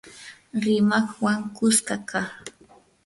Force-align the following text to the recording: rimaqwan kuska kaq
rimaqwan 0.63 1.39
kuska 1.55 1.95
kaq 2.09 2.31